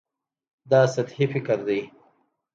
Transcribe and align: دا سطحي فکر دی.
دا 0.71 0.81
سطحي 0.95 1.25
فکر 1.33 1.57
دی. 1.67 1.79